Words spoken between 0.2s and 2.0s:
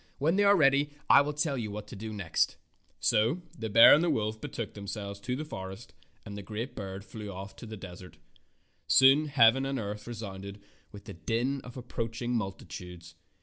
they are ready I will tell you what to